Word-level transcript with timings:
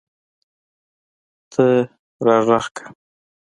ته 1.51 1.65
راږغ 2.25 2.63
کړه! 2.75 2.87